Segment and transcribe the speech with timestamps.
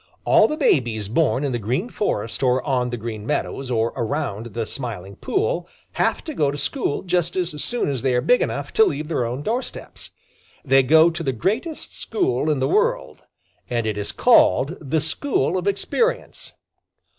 [0.25, 4.55] All the babies born in the Green Forest or on the Green Meadows or around
[4.55, 8.41] the Smiling Pool have to go to school just as soon as they are big
[8.41, 10.09] enough to leave their own doorsteps.
[10.65, 13.25] They go to the greatest school in the world,
[13.69, 16.53] and it is called the School of Experience.